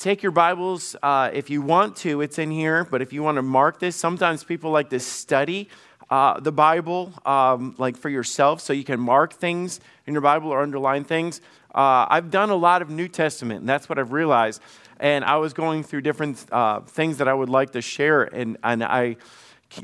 [0.00, 3.36] take your Bibles uh, if you want to, it's in here, but if you want
[3.36, 5.68] to mark this, sometimes people like to study
[6.08, 10.48] uh, the Bible, um, like for yourself, so you can mark things in your Bible
[10.48, 11.42] or underline things.
[11.74, 14.62] Uh, I've done a lot of New Testament, and that's what I've realized.
[14.98, 18.56] And I was going through different uh, things that I would like to share, and,
[18.64, 19.16] and I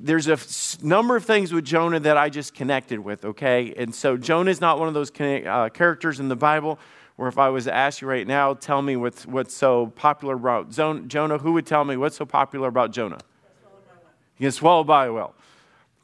[0.00, 3.72] there's a f- number of things with Jonah that I just connected with, okay?
[3.76, 6.80] And so Jonah is not one of those uh, characters in the Bible
[7.16, 10.34] where if I was to ask you right now, tell me what's, what's so popular
[10.34, 13.20] about Jonah, who would tell me what's so popular about Jonah?
[14.36, 15.34] He gets swallowed by a whale.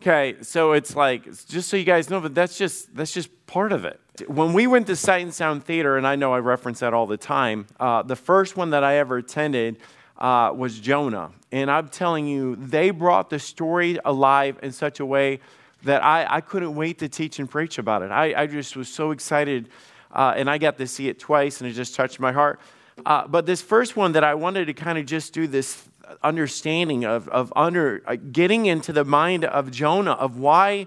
[0.01, 3.70] Okay, so it's like just so you guys know, but that's just that's just part
[3.70, 4.01] of it.
[4.27, 7.06] When we went to Sight and Sound Theater, and I know I reference that all
[7.06, 9.79] the time, uh, the first one that I ever attended
[10.19, 15.06] uh, was Jonah, and I'm telling you, they brought the story alive in such a
[15.06, 15.39] way
[15.84, 18.11] that I, I couldn't wait to teach and preach about it.
[18.11, 19.69] I, I just was so excited,
[20.12, 22.61] uh, and I got to see it twice, and it just touched my heart.
[23.05, 25.89] Uh, but this first one that I wanted to kind of just do this
[26.23, 30.86] understanding of, of under, uh, getting into the mind of Jonah of why,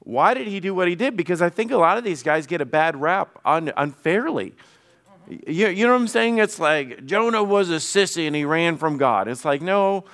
[0.00, 1.16] why did he do what he did?
[1.16, 4.54] Because I think a lot of these guys get a bad rap un, unfairly.
[5.28, 6.38] You, you know what I'm saying?
[6.38, 9.28] It's like Jonah was a sissy and he ran from God.
[9.28, 10.04] It's like, no,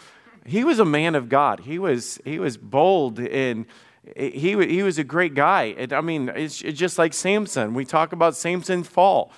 [0.45, 1.61] he was a man of God.
[1.61, 3.67] He was, he was bold and
[4.15, 5.75] he, he was a great guy.
[5.77, 7.75] And, I mean, it's, it's just like Samson.
[7.75, 9.33] We talk about Samson's fall.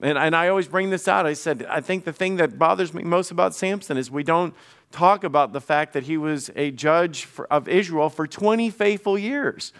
[0.00, 1.26] And, and I always bring this out.
[1.26, 4.54] I said, I think the thing that bothers me most about Samson is we don't
[4.92, 9.18] talk about the fact that he was a judge for, of Israel for 20 faithful
[9.18, 9.72] years.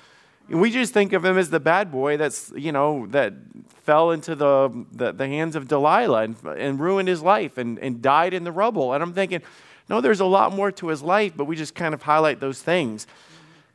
[0.49, 3.35] We just think of him as the bad boy that's, you know, that
[3.83, 8.03] fell into the, the, the hands of Delilah and, and ruined his life and, and
[8.03, 8.93] died in the rubble.
[8.93, 9.43] And I'm thinking,
[9.89, 12.63] no, there's a lot more to his life, but we just kind of highlight those
[12.63, 13.07] things.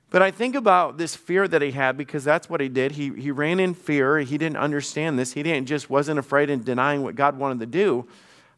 [0.09, 2.94] But I think about this fear that he had because that's what he did.
[2.94, 4.20] He, he ran in fear.
[4.20, 5.34] He didn't understand this.
[5.34, 8.08] He didn't just wasn't afraid and denying what God wanted to do.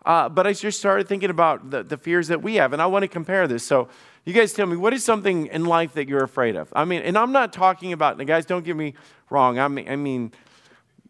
[0.06, 2.86] Uh, but I just started thinking about the, the fears that we have, and I
[2.86, 3.64] want to compare this.
[3.64, 3.90] So
[4.24, 6.72] you guys tell me, what is something in life that you're afraid of?
[6.76, 8.94] I mean, and I'm not talking about, guys, don't get me
[9.30, 9.60] wrong.
[9.60, 10.32] I mean, I mean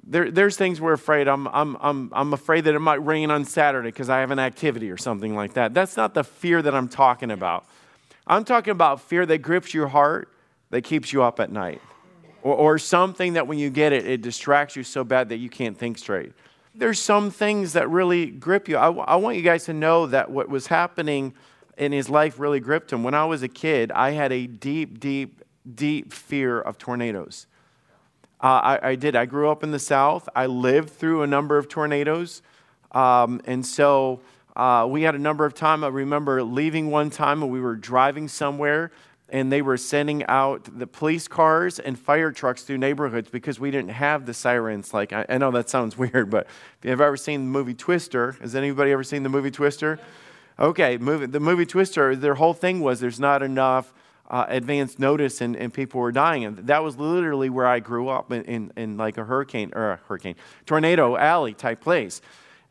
[0.08, 1.28] there, there's things we're afraid.
[1.28, 4.40] I'm, I'm, I'm, I'm afraid that it might rain on Saturday because I have an
[4.40, 5.74] activity or something like that.
[5.74, 7.66] That's not the fear that I'm talking about.
[8.28, 10.30] I'm talking about fear that grips your heart
[10.70, 11.82] that keeps you up at night.
[12.44, 15.50] Or, or something that when you get it, it distracts you so bad that you
[15.50, 16.34] can't think straight.
[16.76, 18.78] There's some things that really grip you.
[18.78, 21.34] I, I want you guys to know that what was happening
[21.78, 23.04] in his life really gripped him.
[23.04, 25.42] When I was a kid, I had a deep, deep,
[25.74, 27.48] deep fear of tornadoes.
[28.42, 29.16] Uh, I, I, did.
[29.16, 30.30] I grew up in the South.
[30.36, 32.44] I lived through a number of tornadoes.
[32.92, 34.22] Um, and so
[34.58, 35.84] uh, we had a number of time.
[35.84, 38.92] I remember leaving one time and we were driving somewhere
[39.30, 43.70] and they were sending out the police cars and fire trucks through neighborhoods because we
[43.70, 44.96] didn't have the sirens.
[44.96, 46.48] Like, I, I know that sounds weird, but
[46.80, 50.00] if you've ever seen the movie Twister, has anybody ever seen the movie Twister?
[50.58, 53.94] Okay, movie, the movie Twister, their whole thing was there's not enough
[54.28, 56.46] uh, advance notice and, and people were dying.
[56.46, 59.92] And that was literally where I grew up in, in, in like a hurricane, or
[59.92, 60.36] a hurricane,
[60.66, 62.22] tornado alley type place.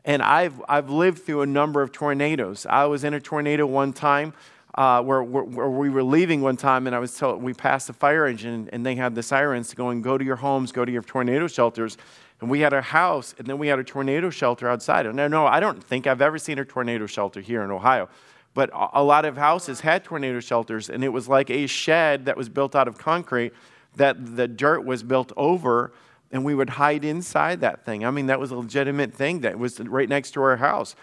[0.07, 2.65] And I've, I've lived through a number of tornadoes.
[2.67, 4.33] I was in a tornado one time
[4.73, 7.89] uh, where, where, where, we were leaving one time, and I was told we passed
[7.89, 10.91] a fire engine, and they had the sirens going, "Go to your homes, go to
[10.91, 11.97] your tornado shelters."
[12.39, 15.13] And we had a house, and then we had a tornado shelter outside.
[15.13, 18.07] No, no, I don't think I've ever seen a tornado shelter here in Ohio.
[18.53, 22.37] But a lot of houses had tornado shelters, and it was like a shed that
[22.37, 23.53] was built out of concrete
[23.95, 25.91] that the dirt was built over,
[26.31, 28.05] and we would hide inside that thing.
[28.05, 30.95] I mean, that was a legitimate thing that was right next to our house.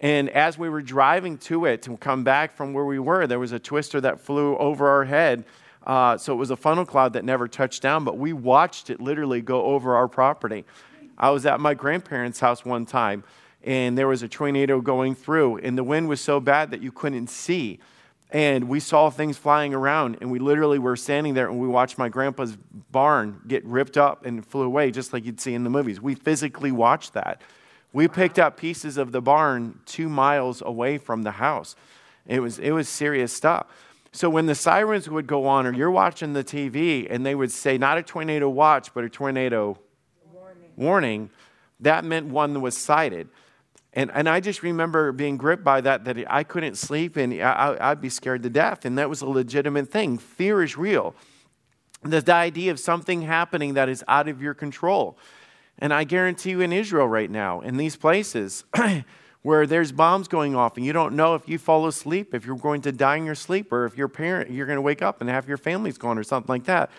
[0.00, 3.38] And as we were driving to it to come back from where we were, there
[3.38, 5.44] was a twister that flew over our head.
[5.86, 9.00] Uh, so it was a funnel cloud that never touched down, but we watched it
[9.00, 10.64] literally go over our property.
[11.16, 13.24] I was at my grandparents' house one time,
[13.62, 16.92] and there was a tornado going through, and the wind was so bad that you
[16.92, 17.78] couldn't see.
[18.30, 21.96] And we saw things flying around, and we literally were standing there and we watched
[21.96, 22.56] my grandpa's
[22.90, 26.00] barn get ripped up and flew away, just like you'd see in the movies.
[26.00, 27.40] We physically watched that.
[27.92, 31.76] We picked up pieces of the barn two miles away from the house.
[32.26, 33.66] It was, it was serious stuff.
[34.12, 37.52] So when the sirens would go on, or you're watching the TV and they would
[37.52, 39.78] say, not a tornado watch, but a tornado
[40.32, 41.30] warning, warning
[41.80, 43.28] that meant one was sighted.
[43.96, 47.78] And, and I just remember being gripped by that, that I couldn't sleep and I,
[47.80, 48.84] I'd be scared to death.
[48.84, 50.18] And that was a legitimate thing.
[50.18, 51.14] Fear is real.
[52.02, 55.16] The, the idea of something happening that is out of your control.
[55.78, 58.64] And I guarantee you in Israel right now, in these places
[59.42, 62.56] where there's bombs going off and you don't know if you fall asleep, if you're
[62.56, 65.22] going to die in your sleep, or if your parent, you're going to wake up
[65.22, 66.90] and half your family's gone or something like that.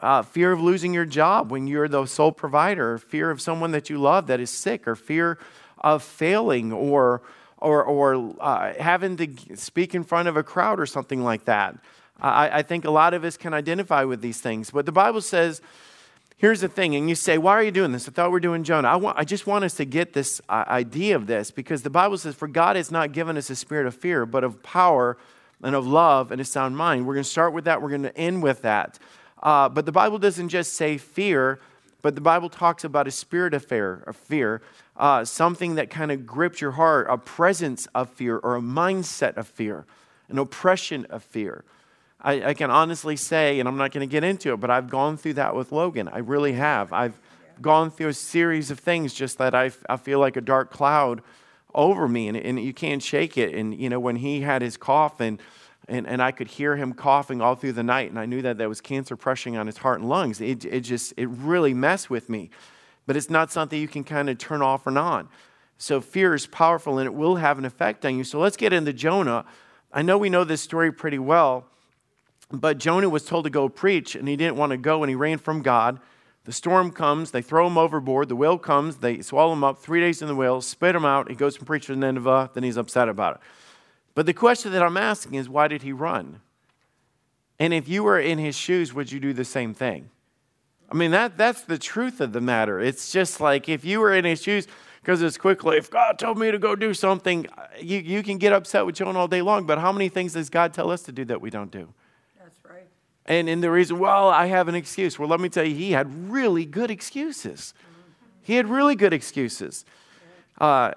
[0.00, 3.88] Uh, fear of losing your job when you're the sole provider, fear of someone that
[3.88, 5.38] you love that is sick, or fear
[5.82, 7.22] of failing, or
[7.62, 11.78] or, or uh, having to speak in front of a crowd or something like that.
[12.20, 14.70] I, I think a lot of us can identify with these things.
[14.70, 15.62] But the Bible says,
[16.36, 18.08] here's the thing, and you say, Why are you doing this?
[18.08, 18.88] I thought we are doing Jonah.
[18.88, 21.90] I, want, I just want us to get this uh, idea of this because the
[21.90, 25.16] Bible says, For God has not given us a spirit of fear, but of power
[25.62, 27.06] and of love and a sound mind.
[27.06, 28.98] We're going to start with that, we're going to end with that.
[29.40, 31.60] Uh, but the Bible doesn't just say fear,
[32.02, 34.62] but the Bible talks about a spirit of fear, of fear
[34.96, 39.36] uh, something that kind of grips your heart, a presence of fear or a mindset
[39.36, 39.86] of fear,
[40.28, 41.64] an oppression of fear.
[42.20, 44.88] I, I can honestly say, and I'm not going to get into it, but I've
[44.88, 46.08] gone through that with Logan.
[46.08, 46.92] I really have.
[46.92, 47.18] I've
[47.60, 51.22] gone through a series of things just that I, I feel like a dark cloud
[51.74, 53.54] over me and, and you can't shake it.
[53.54, 55.40] And, you know, when he had his cough and,
[55.88, 58.58] and, and I could hear him coughing all through the night and I knew that
[58.58, 62.10] there was cancer pressing on his heart and lungs, it, it just, it really messed
[62.10, 62.50] with me.
[63.06, 65.28] But it's not something you can kind of turn off and on.
[65.78, 68.24] So fear is powerful and it will have an effect on you.
[68.24, 69.44] So let's get into Jonah.
[69.92, 71.66] I know we know this story pretty well,
[72.50, 75.16] but Jonah was told to go preach, and he didn't want to go, and he
[75.16, 75.98] ran from God.
[76.44, 78.28] The storm comes, they throw him overboard.
[78.28, 79.78] The whale comes, they swallow him up.
[79.78, 81.28] Three days in the whale, spit him out.
[81.28, 83.40] He goes and preaches to Nineveh, then he's upset about it.
[84.14, 86.40] But the question that I'm asking is, why did he run?
[87.58, 90.10] And if you were in his shoes, would you do the same thing?
[90.92, 92.78] I mean, that, that's the truth of the matter.
[92.78, 94.66] It's just like if you were in his shoes,
[95.00, 97.46] because it's quickly, if God told me to go do something,
[97.80, 100.50] you, you can get upset with Jonah all day long, but how many things does
[100.50, 101.88] God tell us to do that we don't do?
[102.38, 102.86] That's right.
[103.24, 105.18] And, and the reason, well, I have an excuse.
[105.18, 107.72] Well, let me tell you, he had really good excuses.
[108.42, 109.86] He had really good excuses.
[110.58, 110.92] Uh,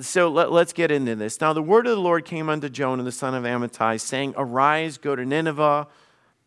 [0.00, 1.40] so let, us get into this.
[1.40, 4.98] Now, the word of the Lord came unto Jonah, the son of Amittai, saying, Arise,
[4.98, 5.86] go to Nineveh,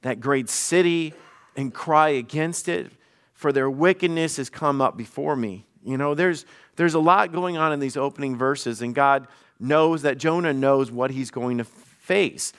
[0.02, 1.14] that great city,
[1.56, 2.92] and cry against it,
[3.34, 5.66] for their wickedness has come up before me.
[5.84, 6.46] You know, there's,
[6.76, 9.28] there's a lot going on in these opening verses, and God
[9.60, 12.54] knows that Jonah knows what he's going to face.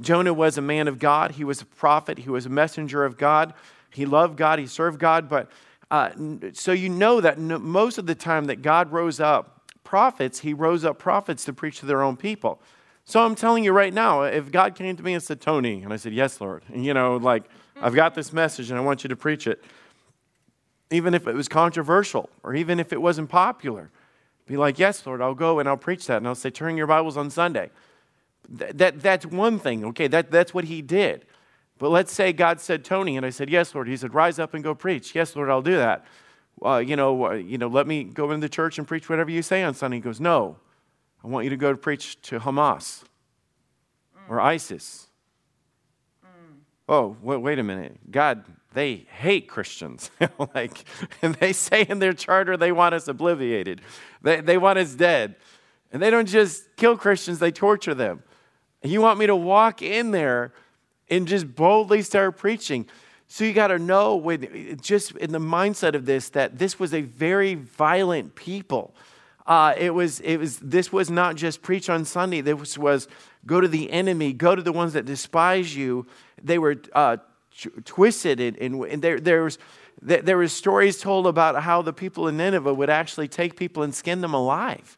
[0.00, 1.32] Jonah was a man of God.
[1.32, 2.18] He was a prophet.
[2.18, 3.54] He was a messenger of God.
[3.90, 4.58] He loved God.
[4.58, 5.28] He served God.
[5.28, 5.50] But
[5.90, 6.10] uh,
[6.52, 10.84] so you know that most of the time that God rose up prophets, he rose
[10.84, 12.60] up prophets to preach to their own people.
[13.04, 15.92] So I'm telling you right now, if God came to me and said, Tony, and
[15.92, 17.44] I said, Yes, Lord, and you know, like,
[17.80, 19.62] I've got this message and I want you to preach it,
[20.90, 23.90] even if it was controversial or even if it wasn't popular,
[24.46, 26.18] be like, Yes, Lord, I'll go and I'll preach that.
[26.18, 27.70] And I'll say, Turn your Bibles on Sunday.
[28.48, 30.06] That, that, that's one thing, okay?
[30.06, 31.24] That, that's what he did.
[31.78, 33.88] But let's say God said, Tony, and I said, Yes, Lord.
[33.88, 35.14] He said, Rise up and go preach.
[35.14, 36.04] Yes, Lord, I'll do that.
[36.64, 39.30] Uh, you know, uh, you know, let me go into the church and preach whatever
[39.30, 39.96] you say on Sunday.
[39.96, 40.58] He goes, No,
[41.22, 43.02] I want you to go to preach to Hamas
[44.28, 45.08] or ISIS.
[46.88, 47.98] Oh, wait, a minute.
[48.10, 48.44] God,
[48.74, 50.10] they hate Christians.
[50.54, 50.84] like,
[51.22, 53.80] and they say in their charter they want us obliterated,
[54.22, 55.36] they, they want us dead.
[55.92, 58.22] And they don't just kill Christians, they torture them.
[58.82, 60.52] And you want me to walk in there
[61.08, 62.86] and just boldly start preaching.
[63.28, 66.92] So you got to know, with, just in the mindset of this, that this was
[66.92, 68.94] a very violent people.
[69.46, 72.40] Uh, it was, it was, this was not just preach on Sunday.
[72.40, 73.08] This was
[73.46, 76.06] go to the enemy, go to the ones that despise you.
[76.42, 77.18] They were uh,
[77.56, 79.58] t- twisted, and, and, there, there, was,
[80.00, 83.94] there was stories told about how the people in Nineveh would actually take people and
[83.94, 84.96] skin them alive.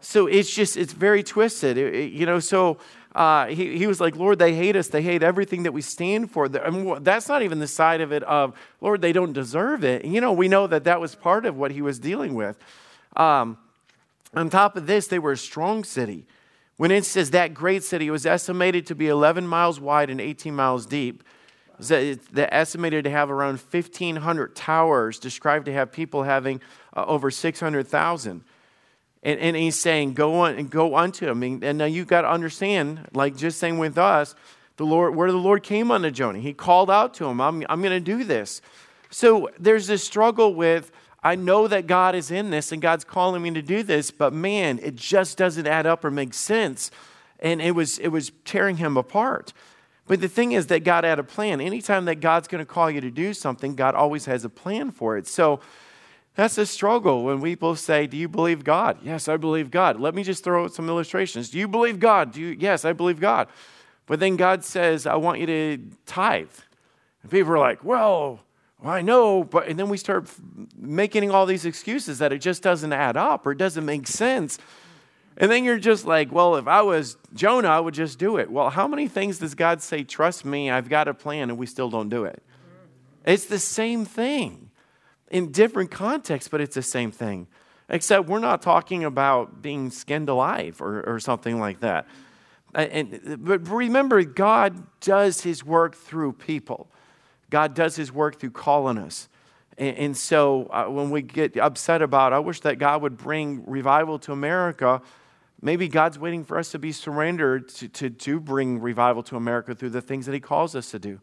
[0.00, 1.76] So it's just, it's very twisted.
[1.76, 2.78] It, it, you know, so
[3.14, 4.88] uh, he, he was like, Lord, they hate us.
[4.88, 6.48] They hate everything that we stand for.
[6.62, 10.04] I mean, that's not even the side of it of, Lord, they don't deserve it.
[10.04, 12.58] You know, we know that that was part of what he was dealing with.
[13.16, 13.58] Um,
[14.36, 16.26] on top of this, they were a strong city.
[16.76, 20.20] When it says that great city, it was estimated to be 11 miles wide and
[20.20, 21.24] 18 miles deep.
[21.78, 26.60] They're estimated to have around 1,500 towers, described to have people having
[26.94, 28.44] uh, over 600,000.
[29.22, 31.42] And, and he's saying, go on and go unto him.
[31.42, 34.34] And, and now you've got to understand, like just saying with us,
[34.76, 36.38] the Lord, where the Lord came unto Jonah.
[36.38, 38.60] He called out to him, I'm, I'm going to do this.
[39.10, 40.92] So there's this struggle with,
[41.26, 44.32] I know that God is in this and God's calling me to do this, but
[44.32, 46.92] man, it just doesn't add up or make sense.
[47.40, 49.52] And it was, it was tearing him apart.
[50.06, 51.60] But the thing is that God had a plan.
[51.60, 54.92] Anytime that God's going to call you to do something, God always has a plan
[54.92, 55.26] for it.
[55.26, 55.58] So
[56.36, 58.98] that's a struggle when people say, Do you believe God?
[59.02, 59.98] Yes, I believe God.
[59.98, 61.50] Let me just throw out some illustrations.
[61.50, 62.34] Do you believe God?
[62.34, 62.56] Do you?
[62.56, 63.48] Yes, I believe God.
[64.06, 66.50] But then God says, I want you to tithe.
[67.22, 68.45] And people are like, Well,
[68.86, 69.42] well I know.
[69.42, 70.30] But, and then we start
[70.78, 74.58] making all these excuses that it just doesn't add up or it doesn't make sense.
[75.36, 78.48] And then you're just like, well, if I was Jonah, I would just do it.
[78.48, 81.66] Well, how many things does God say, trust me, I've got a plan, and we
[81.66, 82.42] still don't do it?
[83.26, 84.70] It's the same thing
[85.30, 87.48] in different contexts, but it's the same thing.
[87.88, 92.06] Except we're not talking about being skinned alive or, or something like that.
[92.74, 96.88] And, but remember, God does his work through people.
[97.50, 99.28] God does his work through calling us.
[99.78, 103.64] And, and so uh, when we get upset about, I wish that God would bring
[103.66, 105.02] revival to America.
[105.62, 109.74] Maybe God's waiting for us to be surrendered to, to, to bring revival to America
[109.74, 111.20] through the things that he calls us to do.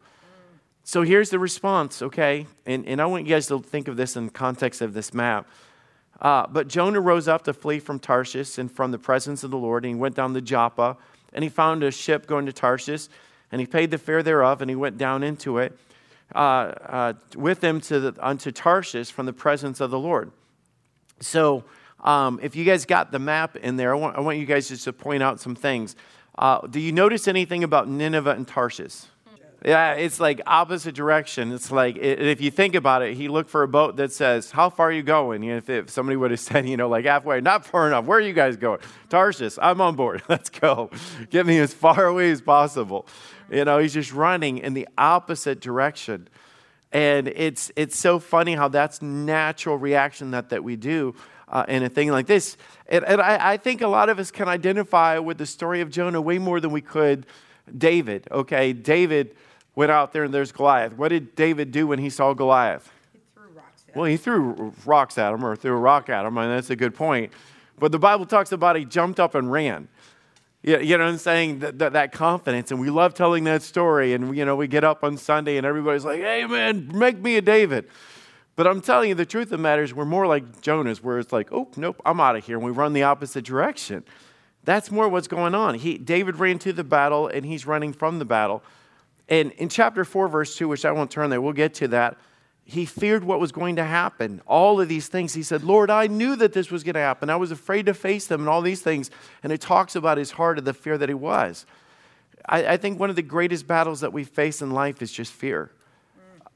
[0.86, 2.46] So here's the response, okay?
[2.66, 5.14] And, and I want you guys to think of this in the context of this
[5.14, 5.48] map.
[6.22, 9.58] Uh, but Jonah rose up to flee from Tarshish and from the presence of the
[9.58, 10.98] Lord, and he went down to Joppa,
[11.34, 13.08] and he found a ship going to Tarshish,
[13.52, 15.78] and he paid the fare thereof, and he went down into it
[16.34, 20.32] uh, uh, with them to the, unto Tarshish from the presence of the Lord.
[21.20, 21.64] So,
[22.04, 24.68] um, if you guys got the map in there, I want, I want you guys
[24.68, 25.96] just to point out some things.
[26.38, 29.04] Uh, do you notice anything about Nineveh and Tarshish?
[29.64, 31.54] Yeah, it's like opposite direction.
[31.54, 34.70] It's like if you think about it, he looked for a boat that says, "How
[34.70, 37.66] far are you going?" If, if, somebody would have said, you know, like halfway, not
[37.66, 38.06] far enough.
[38.06, 38.80] Where are you guys going?
[39.10, 39.58] Tarshish.
[39.62, 40.22] I'm on board.
[40.30, 40.90] Let's go.
[41.30, 43.08] Get me as far away as possible.
[43.50, 46.28] You know, he's just running in the opposite direction,
[46.92, 51.16] and it's it's so funny how that's natural reaction that that we do
[51.48, 52.58] uh, in a thing like this.
[52.88, 55.90] And, and I, I think a lot of us can identify with the story of
[55.90, 57.26] Jonah way more than we could
[57.78, 58.28] David.
[58.30, 59.36] Okay, David
[59.76, 60.94] went out there and there's Goliath.
[60.94, 62.92] What did David do when he saw Goliath?
[63.12, 66.26] He threw rocks at well, he threw rocks at him or threw a rock at
[66.26, 67.32] him, and that's a good point.
[67.80, 69.88] But the Bible talks about he jumped up and ran.
[70.62, 71.60] You know what I'm saying?
[71.60, 72.72] That, that, that, confidence.
[72.72, 74.14] And we love telling that story.
[74.14, 77.36] And, you know, we get up on Sunday and everybody's like, hey, man, make me
[77.36, 77.90] a David.
[78.56, 81.20] But I'm telling you, the truth of the matter is we're more like Jonah's, where
[81.20, 82.56] it's like, oh, nope, I'm out of here.
[82.56, 84.06] And we run the opposite direction.
[84.64, 85.76] That's more what's going on.
[85.76, 88.64] He, David ran to the battle and he's running from the battle.
[89.30, 92.18] And in chapter 4, verse 2, which I won't turn there, we'll get to that.
[92.66, 94.42] He feared what was going to happen.
[94.48, 95.34] All of these things.
[95.34, 97.30] He said, Lord, I knew that this was going to happen.
[97.30, 99.12] I was afraid to face them and all these things.
[99.44, 101.66] And it talks about his heart and the fear that he was.
[102.48, 105.32] I, I think one of the greatest battles that we face in life is just
[105.32, 105.72] fear.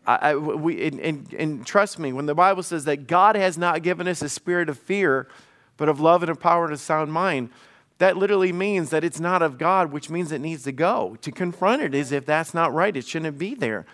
[0.05, 3.83] I, we, and, and, and trust me, when the Bible says that God has not
[3.83, 5.27] given us a spirit of fear,
[5.75, 7.49] but of love and of power and a sound mind,
[7.99, 11.17] that literally means that it's not of God, which means it needs to go.
[11.21, 13.85] To confront it is if that's not right, it shouldn't be there.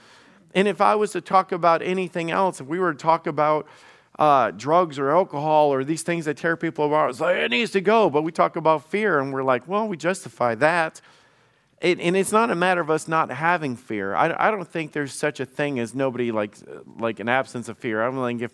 [0.54, 3.68] And if I was to talk about anything else, if we were to talk about
[4.20, 7.72] uh, drugs or alcohol or these things that tear people apart, it's like it needs
[7.72, 8.10] to go.
[8.10, 11.02] But we talk about fear and we're like, well, we justify that.
[11.82, 14.16] It, and it's not a matter of us not having fear.
[14.16, 16.56] I, I don't think there's such a thing as nobody like
[16.98, 18.02] like an absence of fear.
[18.02, 18.54] I don't think if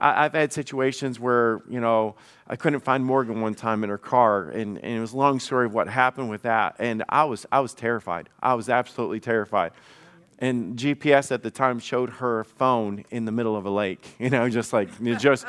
[0.00, 3.98] I, have had situations where, you know, I couldn't find Morgan one time in her
[3.98, 6.76] car, and, and it was a long story of what happened with that.
[6.78, 8.28] And I was, I was terrified.
[8.42, 9.72] I was absolutely terrified.
[10.38, 14.28] And GPS at the time showed her phone in the middle of a lake, you
[14.28, 14.88] know, just like,
[15.18, 15.46] just,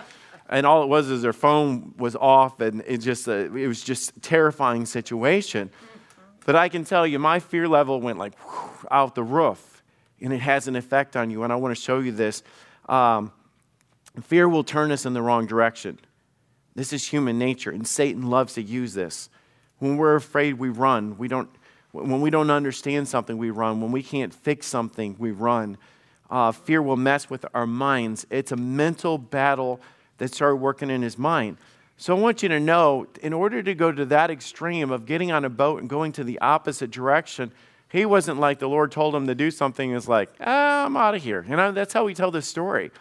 [0.49, 3.83] and all it was is her phone was off, and it just, uh, it was
[3.83, 5.69] just terrifying situation.
[6.45, 9.83] But I can tell you, my fear level went like whew, out the roof,
[10.21, 11.43] and it has an effect on you.
[11.43, 12.41] And I want to show you this.
[12.87, 13.33] Um,
[14.23, 15.99] Fear will turn us in the wrong direction.
[16.75, 19.29] This is human nature, and Satan loves to use this.
[19.79, 21.17] When we're afraid, we run.
[21.17, 21.49] We don't,
[21.91, 23.81] when we don't understand something, we run.
[23.81, 25.77] When we can't fix something, we run.
[26.29, 28.27] Uh, fear will mess with our minds.
[28.29, 29.79] It's a mental battle
[30.17, 31.57] that started working in his mind.
[31.97, 35.31] So I want you to know, in order to go to that extreme of getting
[35.31, 37.51] on a boat and going to the opposite direction,
[37.89, 39.91] he wasn't like the Lord told him to do something.
[39.91, 41.45] Is like, ah, I'm out of here.
[41.49, 42.91] You know, that's how we tell this story.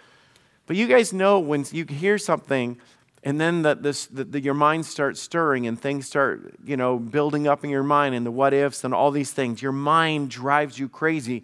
[0.66, 2.78] But you guys know when you hear something
[3.26, 6.96] and then the, this, the, the, your mind starts stirring and things start, you know,
[6.96, 9.60] building up in your mind and the what ifs and all these things.
[9.60, 11.42] Your mind drives you crazy.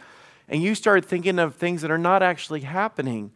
[0.48, 3.32] And you start thinking of things that are not actually happening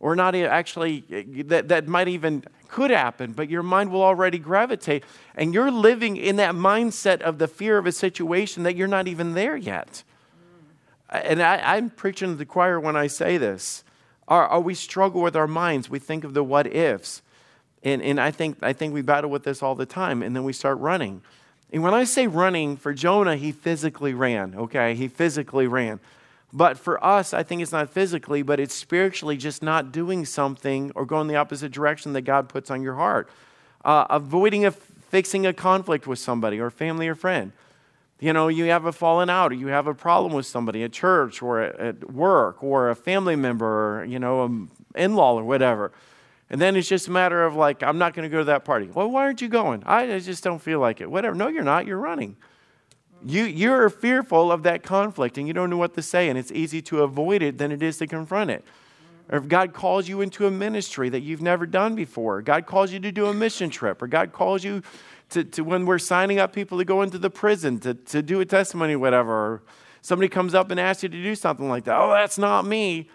[0.00, 4.38] or not actually, eh, that, that might even could happen, but your mind will already
[4.38, 5.02] gravitate.
[5.34, 9.08] And you're living in that mindset of the fear of a situation that you're not
[9.08, 10.04] even there yet.
[11.08, 13.82] And I, I'm preaching to the choir when I say this.
[14.28, 15.88] Or, we struggle with our minds.
[15.88, 17.22] We think of the what ifs.
[17.82, 20.22] And, and I, think, I think we battle with this all the time.
[20.22, 21.22] And then we start running.
[21.72, 24.94] And when I say running, for Jonah, he physically ran, okay?
[24.94, 26.00] He physically ran.
[26.52, 30.92] But for us, I think it's not physically, but it's spiritually just not doing something
[30.94, 33.28] or going the opposite direction that God puts on your heart.
[33.84, 37.52] Uh, avoiding a, fixing a conflict with somebody or family or friend.
[38.20, 40.92] You know, you have a falling out, or you have a problem with somebody at
[40.92, 45.34] church or at work or a family member, or, you know, um, an in law
[45.34, 45.92] or whatever.
[46.50, 48.64] And then it's just a matter of like, I'm not going to go to that
[48.64, 48.88] party.
[48.92, 49.82] Well, why aren't you going?
[49.86, 51.10] I just don't feel like it.
[51.10, 51.36] Whatever.
[51.36, 51.86] No, you're not.
[51.86, 52.36] You're running.
[53.24, 56.50] You, you're fearful of that conflict and you don't know what to say, and it's
[56.50, 58.64] easy to avoid it than it is to confront it.
[59.28, 62.92] or if God calls you into a ministry that you've never done before, God calls
[62.92, 64.82] you to do a mission trip, or God calls you
[65.30, 68.40] to, to when we're signing up people to go into the prison to, to do
[68.40, 69.62] a testimony, whatever, or
[70.00, 71.98] somebody comes up and asks you to do something like that.
[71.98, 73.08] Oh, that's not me.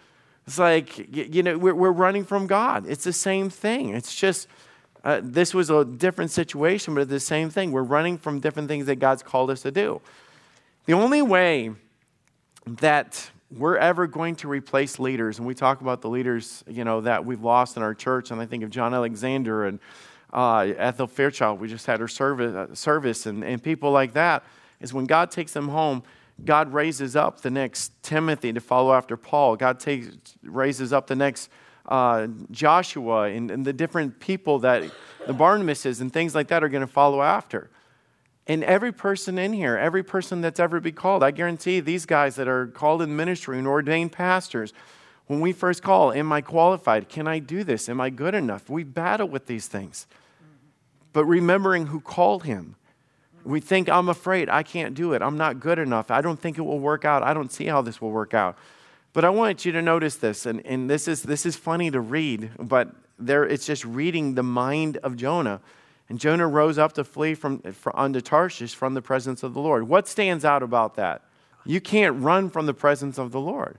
[0.45, 2.85] It's like, you know, we're, we're running from God.
[2.87, 3.89] It's the same thing.
[3.89, 4.47] It's just,
[5.03, 7.71] uh, this was a different situation, but it's the same thing.
[7.71, 10.01] We're running from different things that God's called us to do.
[10.85, 11.71] The only way
[12.67, 17.01] that we're ever going to replace leaders, and we talk about the leaders, you know,
[17.01, 19.79] that we've lost in our church, and I think of John Alexander and
[20.33, 21.61] uh, Ethel Fairchild.
[21.61, 24.43] We just had her service, uh, service and, and people like that.
[24.81, 26.03] Is when God takes them home,
[26.43, 29.55] God raises up the next Timothy to follow after Paul.
[29.55, 30.09] God takes,
[30.41, 31.49] raises up the next
[31.87, 34.83] uh, Joshua and, and, the different people that
[35.27, 37.69] the Barnabases and things like that are going to follow after.
[38.47, 42.35] And every person in here, every person that's ever been called, I guarantee these guys
[42.35, 44.73] that are called in ministry and ordained pastors,
[45.27, 47.09] when we first call, Am I qualified?
[47.09, 47.87] Can I do this?
[47.87, 48.69] Am I good enough?
[48.69, 50.07] We battle with these things.
[51.13, 52.75] But remembering who called him,
[53.45, 56.57] we think, I'm afraid, I can't do it, I'm not good enough, I don't think
[56.57, 58.57] it will work out, I don't see how this will work out.
[59.13, 61.99] But I want you to notice this, and, and this, is, this is funny to
[61.99, 62.89] read, but
[63.19, 65.61] there, it's just reading the mind of Jonah.
[66.09, 69.61] And Jonah rose up to flee from, from unto Tarshish from the presence of the
[69.61, 69.87] Lord.
[69.87, 71.21] What stands out about that?
[71.65, 73.77] You can't run from the presence of the Lord.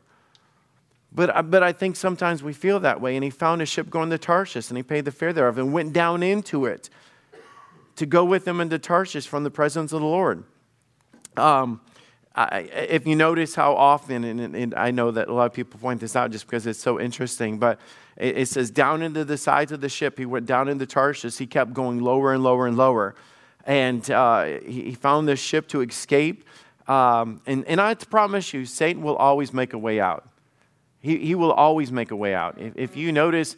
[1.13, 3.15] But, uh, but I think sometimes we feel that way.
[3.15, 5.73] And he found a ship going to Tarshish, and he paid the fare thereof, and
[5.73, 6.89] went down into it
[7.97, 10.45] to go with them into Tarshish from the presence of the Lord.
[11.37, 11.81] Um,
[12.37, 15.79] I, if you notice how often, and, and, I know that a lot of people
[15.79, 17.79] point this out just because it's so interesting, but
[18.17, 21.39] it, it, says down into the sides of the ship, he went down into Tarshish.
[21.39, 23.15] He kept going lower and lower and lower.
[23.67, 26.45] And uh, he, found this ship to escape.
[26.89, 30.29] Um, and, and I promise you, Satan will always make a way out.
[31.01, 32.61] He, he will always make a way out.
[32.61, 33.57] If, if you notice,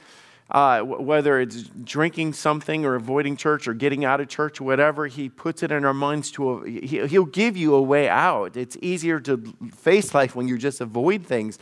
[0.51, 5.29] uh, whether it's drinking something or avoiding church or getting out of church whatever, he
[5.29, 8.57] puts it in our minds to, he'll give you a way out.
[8.57, 9.43] It's easier to
[9.75, 11.59] face life when you just avoid things.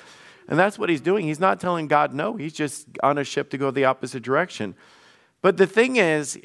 [0.49, 1.27] And that's what he's doing.
[1.27, 4.75] He's not telling God no, he's just on a ship to go the opposite direction.
[5.41, 6.39] But the thing is,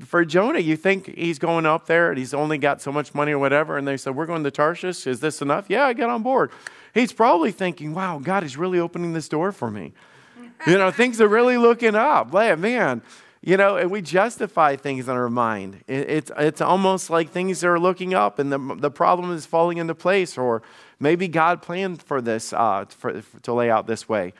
[0.00, 3.32] for Jonah, you think he's going up there and he's only got so much money
[3.32, 5.04] or whatever, and they said, We're going to Tarshish.
[5.08, 5.66] Is this enough?
[5.68, 6.52] Yeah, I get on board.
[6.92, 9.94] He's probably thinking, Wow, God is really opening this door for me.
[10.66, 12.32] You know, things are really looking up.
[12.32, 13.02] Man,
[13.42, 15.84] you know, and we justify things in our mind.
[15.86, 19.94] it's, it's almost like things are looking up and the, the problem is falling into
[19.94, 20.62] place, or
[20.98, 24.32] maybe God planned for this uh, for, to lay out this way.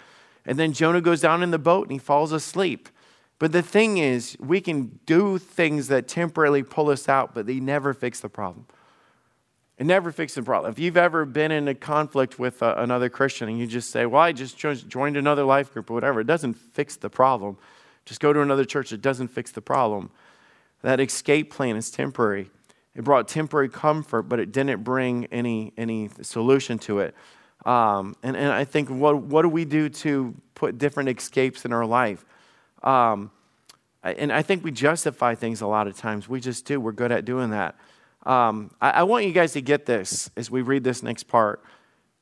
[0.46, 2.88] And then Jonah goes down in the boat and he falls asleep.
[3.38, 7.60] But the thing is, we can do things that temporarily pull us out, but they
[7.60, 8.66] never fix the problem.
[9.76, 10.70] It never fixes the problem.
[10.70, 14.06] If you've ever been in a conflict with uh, another Christian and you just say,
[14.06, 17.56] Well, I just joined another life group or whatever, it doesn't fix the problem.
[18.04, 20.10] Just go to another church, it doesn't fix the problem.
[20.82, 22.50] That escape plan is temporary.
[22.94, 27.14] It brought temporary comfort, but it didn't bring any, any solution to it.
[27.64, 31.72] Um, and, and I think, what, what do we do to put different escapes in
[31.72, 32.24] our life?
[32.82, 33.30] Um,
[34.02, 36.28] and I think we justify things a lot of times.
[36.28, 36.78] We just do.
[36.78, 37.74] We're good at doing that.
[38.24, 41.62] Um, I, I want you guys to get this as we read this next part.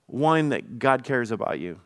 [0.07, 1.81] One, that God cares about you.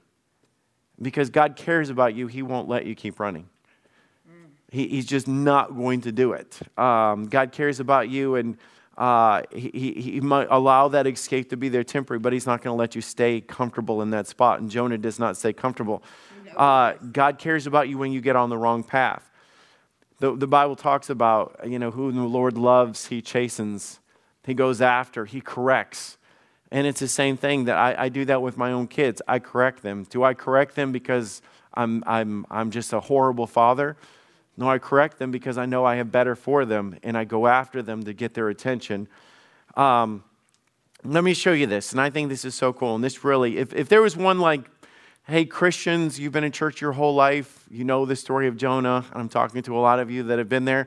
[1.00, 3.48] Because God cares about you, He won't let you keep running.
[4.70, 6.59] He, he's just not going to do it.
[6.76, 8.59] Um, God cares about you, and
[8.98, 12.62] uh, he, he, he, might allow that escape to be there temporary, but He's not
[12.62, 14.61] going to let you stay comfortable in that spot.
[14.61, 16.02] And Jonah does not stay comfortable.
[16.57, 19.31] Uh, God cares about you when you get on the wrong path.
[20.18, 24.00] The, the Bible talks about, you know, who the Lord loves, He chastens.
[24.46, 26.16] He goes after, he corrects.
[26.70, 29.20] And it's the same thing that I, I, do that with my own kids.
[29.26, 30.04] I correct them.
[30.09, 31.42] Do I correct them because
[31.74, 33.96] I'm, I'm, I'm just a horrible father?
[34.56, 37.46] No, I correct them because I know I have better for them and I go
[37.46, 39.09] after them to get their attention.
[39.76, 40.24] Um,
[41.04, 41.92] let me show you this.
[41.92, 42.94] And I think this is so cool.
[42.94, 44.62] And this really, if, if there was one like,
[45.26, 49.04] hey, Christians, you've been in church your whole life, you know the story of Jonah.
[49.12, 50.87] I'm talking to a lot of you that have been there.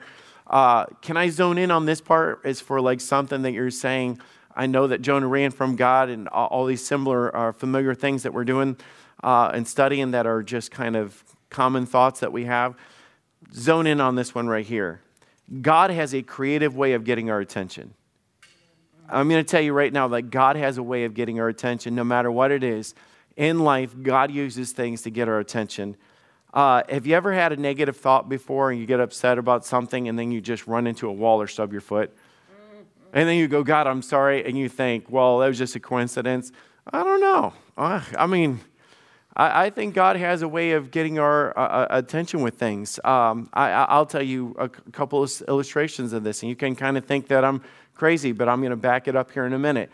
[0.49, 4.19] Uh, can I zone in on this part as for like something that you're saying?
[4.55, 8.23] I know that Jonah ran from God and all, all these similar uh, familiar things
[8.23, 8.75] that we're doing
[9.23, 12.75] uh, and studying that are just kind of common thoughts that we have.
[13.53, 15.01] Zone in on this one right here.
[15.61, 17.93] God has a creative way of getting our attention.
[19.07, 21.47] I'm going to tell you right now that God has a way of getting our
[21.47, 22.93] attention no matter what it is.
[23.35, 25.95] In life, God uses things to get our attention.
[26.53, 30.07] Uh, have you ever had a negative thought before and you get upset about something
[30.07, 32.15] and then you just run into a wall or stub your foot?
[33.11, 34.45] And then you go, God, I'm sorry.
[34.45, 36.51] And you think, well, that was just a coincidence.
[36.91, 37.53] I don't know.
[37.77, 38.59] Uh, I mean,
[39.35, 42.99] I, I, think God has a way of getting our uh, uh attention with things.
[43.03, 46.97] Um, I, will tell you a couple of illustrations of this, and you can kind
[46.97, 47.63] of think that I'm
[47.95, 49.91] crazy, but I'm going to back it up here in a minute.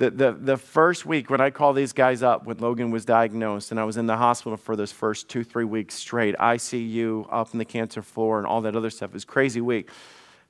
[0.00, 3.70] The, the, the first week when I called these guys up when Logan was diagnosed,
[3.70, 7.52] and I was in the hospital for those first two, three weeks straight, ICU, up
[7.52, 9.90] in the cancer floor, and all that other stuff, it was crazy week.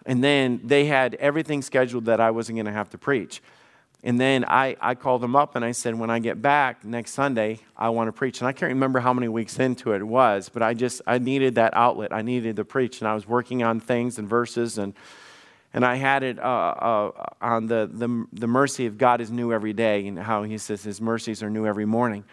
[0.06, 3.42] And then they had everything scheduled that I wasn't going to have to preach.
[4.04, 7.10] And then I, I called them up and I said, when I get back next
[7.10, 8.40] Sunday, I want to preach.
[8.40, 11.56] And I can't remember how many weeks into it was, but I just, I needed
[11.56, 12.12] that outlet.
[12.12, 13.00] I needed to preach.
[13.00, 14.94] And I was working on things and verses and,
[15.72, 19.52] and I had it uh, uh, on the, the, the mercy of God is new
[19.52, 22.24] every day and how he says his mercies are new every morning.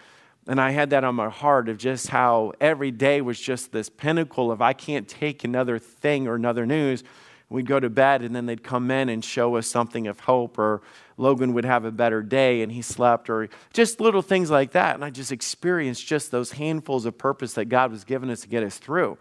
[0.48, 3.90] And I had that on my heart of just how every day was just this
[3.90, 7.04] pinnacle of I can't take another thing or another news
[7.50, 10.58] We'd go to bed and then they'd come in and show us something of hope,
[10.58, 10.82] or
[11.16, 14.96] Logan would have a better day and he slept, or just little things like that.
[14.96, 18.50] And I just experienced just those handfuls of purpose that God was giving us to
[18.50, 19.18] get us through.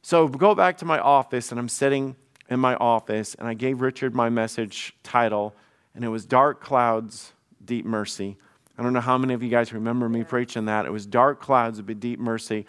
[0.00, 2.16] So go back to my office, and I'm sitting
[2.52, 5.54] in my office, and I gave Richard my message title,
[5.94, 7.32] and it was Dark Clouds,
[7.64, 8.36] Deep Mercy.
[8.76, 10.86] I don't know how many of you guys remember me preaching that.
[10.86, 12.66] It was Dark Clouds, but Deep Mercy.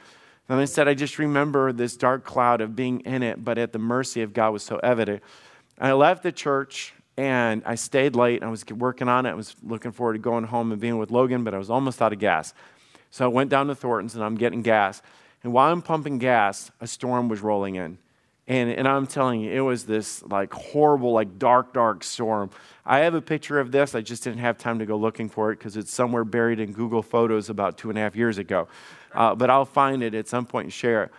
[0.49, 3.71] And I said, I just remember this dark cloud of being in it, but at
[3.71, 5.23] the mercy of God was so evident.
[5.77, 8.43] And I left the church and I stayed late.
[8.43, 9.31] I was working on it.
[9.31, 12.01] I was looking forward to going home and being with Logan, but I was almost
[12.01, 12.53] out of gas.
[13.09, 15.01] So I went down to Thornton's and I'm getting gas.
[15.43, 17.97] And while I'm pumping gas, a storm was rolling in.
[18.45, 22.49] And, and I'm telling you, it was this like horrible, like dark, dark storm.
[22.85, 23.95] I have a picture of this.
[23.95, 26.73] I just didn't have time to go looking for it because it's somewhere buried in
[26.73, 28.67] Google Photos about two and a half years ago
[29.13, 31.11] uh, but I'll find it at some point and share it.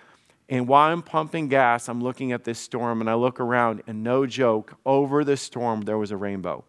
[0.48, 4.02] And while I'm pumping gas, I'm looking at this storm and I look around, and
[4.02, 6.64] no joke, over the storm there was a rainbow.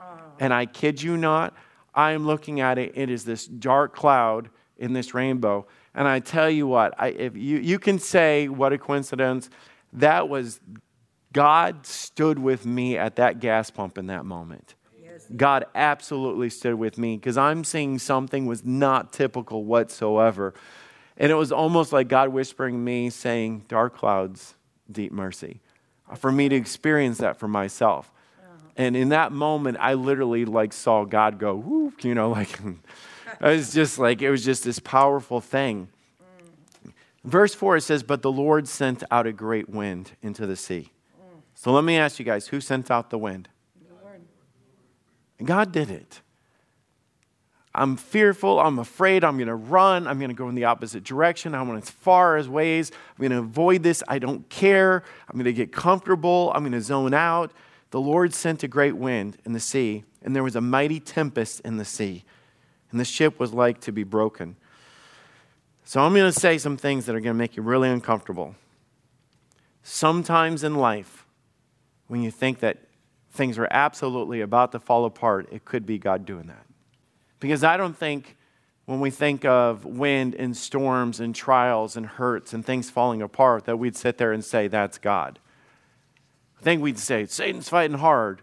[0.00, 0.04] Oh.
[0.38, 1.54] And I kid you not,
[1.94, 2.92] I am looking at it.
[2.94, 5.66] It is this dark cloud in this rainbow.
[5.94, 9.50] And I tell you what, I, if you, you can say, what a coincidence.
[9.96, 10.60] That was
[11.32, 14.74] God stood with me at that gas pump in that moment.
[15.34, 20.54] God absolutely stood with me because I'm seeing something was not typical whatsoever.
[21.16, 24.54] And it was almost like God whispering me saying, Dark clouds,
[24.90, 25.60] deep mercy,
[26.16, 28.12] for me to experience that for myself.
[28.38, 28.68] Uh-huh.
[28.76, 32.58] And in that moment, I literally like saw God go, whoo, you know, like
[33.40, 35.88] it was just like, it was just this powerful thing.
[37.26, 40.92] Verse 4, it says, But the Lord sent out a great wind into the sea.
[41.54, 43.48] So let me ask you guys, who sent out the wind?
[45.42, 46.20] God did it.
[47.74, 48.58] I'm fearful.
[48.58, 49.22] I'm afraid.
[49.22, 50.06] I'm going to run.
[50.06, 51.54] I'm going to go in the opposite direction.
[51.54, 52.90] I want as far as ways.
[52.90, 54.02] I'm going to avoid this.
[54.08, 55.02] I don't care.
[55.28, 56.52] I'm going to get comfortable.
[56.54, 57.52] I'm going to zone out.
[57.90, 61.60] The Lord sent a great wind in the sea, and there was a mighty tempest
[61.60, 62.24] in the sea,
[62.90, 64.56] and the ship was like to be broken.
[65.88, 68.56] So I'm going to say some things that are going to make you really uncomfortable.
[69.84, 71.24] Sometimes in life,
[72.08, 72.78] when you think that
[73.30, 76.66] things are absolutely about to fall apart, it could be God doing that.
[77.38, 78.36] Because I don't think
[78.86, 83.64] when we think of wind and storms and trials and hurts and things falling apart
[83.66, 85.38] that we'd sit there and say, that's God.
[86.58, 88.42] I think we'd say, Satan's fighting hard.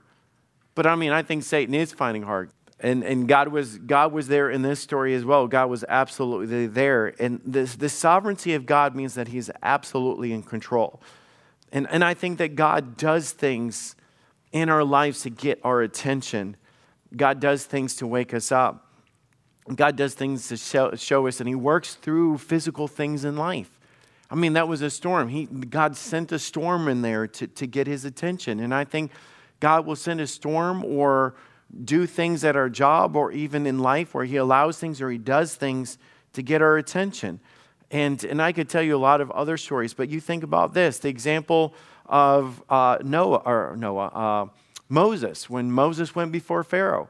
[0.76, 2.52] But I mean, I think Satan is fighting hard.
[2.84, 5.48] And, and God, was, God was there in this story as well.
[5.48, 7.16] God was absolutely there.
[7.18, 11.02] And this, the sovereignty of God means that He's absolutely in control.
[11.72, 13.96] And, and I think that God does things
[14.52, 16.58] in our lives to get our attention.
[17.16, 18.92] God does things to wake us up.
[19.74, 23.80] God does things to show, show, us, and He works through physical things in life.
[24.30, 25.30] I mean, that was a storm.
[25.30, 28.60] He, God sent a storm in there to, to get His attention.
[28.60, 29.12] And I think
[29.62, 31.36] God will send a storm or
[31.84, 35.18] do things at our job or even in life where He allows things or He
[35.18, 35.98] does things
[36.34, 37.40] to get our attention.
[37.92, 40.74] And, and I could tell you a lot of other stories, but you think about
[40.74, 41.74] this the example
[42.06, 44.46] of uh, Noah, or Noah, uh,
[44.90, 47.10] Moses, when Moses went before Pharaoh.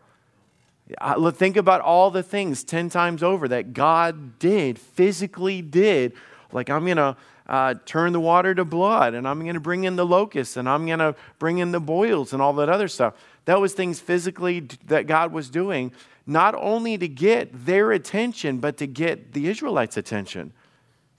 [1.34, 6.14] Think about all the things 10 times over that God did, physically did.
[6.52, 7.16] Like, I'm going to
[7.48, 10.68] uh, turn the water to blood, and I'm going to bring in the locusts, and
[10.70, 13.16] I'm going to bring in the boils, and all that other stuff.
[13.46, 15.92] That was things physically that God was doing,
[16.26, 20.54] not only to get their attention, but to get the Israelites' attention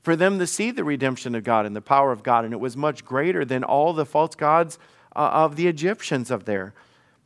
[0.03, 2.45] for them to see the redemption of God and the power of God.
[2.45, 4.79] And it was much greater than all the false gods
[5.17, 6.75] uh, of the Egyptians up there.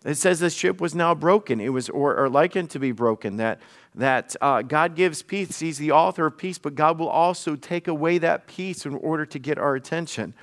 [0.05, 1.61] It says the ship was now broken.
[1.61, 3.37] It was, or, or likened to be broken.
[3.39, 3.61] That,
[3.97, 5.59] that uh, God gives peace.
[5.59, 9.27] He's the author of peace, but God will also take away that peace in order
[9.27, 10.35] to get our attention.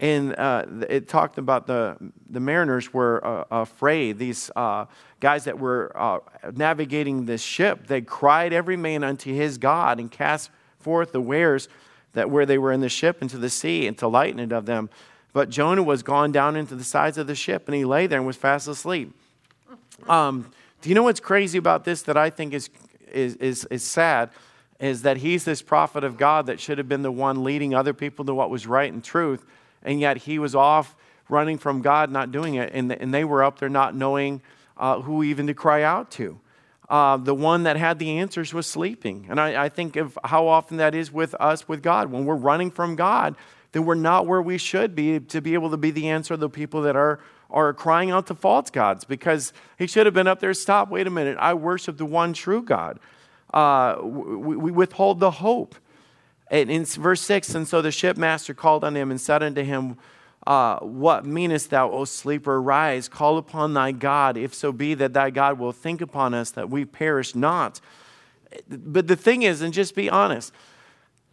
[0.00, 1.96] And uh, it talked about the,
[2.28, 4.18] the mariners were uh, afraid.
[4.18, 4.86] These uh,
[5.20, 6.18] guys that were uh,
[6.52, 11.68] navigating this ship, they cried every man unto his God and cast forth the wares
[12.14, 14.66] that where they were in the ship into the sea and to lighten it of
[14.66, 14.90] them.
[15.34, 18.18] But Jonah was gone down into the sides of the ship and he lay there
[18.18, 19.12] and was fast asleep.
[20.08, 22.70] Um, do you know what's crazy about this that I think is,
[23.12, 24.30] is, is, is sad?
[24.80, 27.92] Is that he's this prophet of God that should have been the one leading other
[27.92, 29.44] people to what was right and truth
[29.84, 30.96] and yet he was off
[31.28, 34.42] running from God, not doing it, and, and they were up there not knowing
[34.76, 36.40] uh, who even to cry out to.
[36.88, 39.26] Uh, the one that had the answers was sleeping.
[39.30, 42.12] And I, I, think of how often that is with us with God.
[42.12, 43.36] When we're running from God,
[43.74, 46.38] then we're not where we should be to be able to be the answer to
[46.38, 47.18] the people that are,
[47.50, 50.54] are crying out to false gods because he should have been up there.
[50.54, 51.36] Stop, wait a minute.
[51.40, 53.00] I worship the one true God.
[53.52, 55.74] Uh, we, we withhold the hope
[56.50, 59.96] and in verse 6, and so the shipmaster called on him and said unto him,
[60.46, 62.62] uh, What meanest thou, O sleeper?
[62.62, 66.52] Rise, call upon thy God, if so be that thy God will think upon us
[66.52, 67.80] that we perish not.
[68.68, 70.52] But the thing is, and just be honest,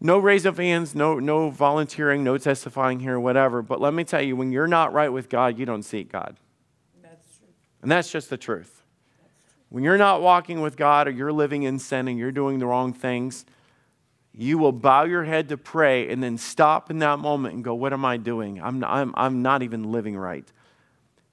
[0.03, 3.61] no raise of hands, no, no volunteering, no testifying here, whatever.
[3.61, 6.37] But let me tell you, when you're not right with God, you don't seek God.
[7.03, 7.47] That's true.
[7.83, 8.81] And that's just the truth.
[9.69, 12.65] When you're not walking with God or you're living in sin and you're doing the
[12.65, 13.45] wrong things,
[14.33, 17.75] you will bow your head to pray and then stop in that moment and go,
[17.75, 18.61] What am I doing?
[18.61, 20.51] I'm, I'm, I'm not even living right.